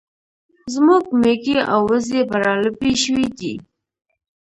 زموږ 0.73 1.03
ميږي 1.21 1.57
او 1.73 1.79
وزې 1.91 2.21
برالبې 2.31 2.91
شوې 3.03 3.27
دي 3.39 3.53